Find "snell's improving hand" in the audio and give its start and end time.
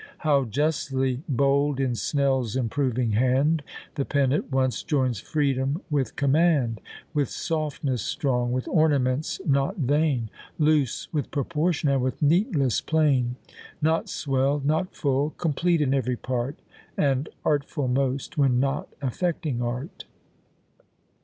1.93-3.61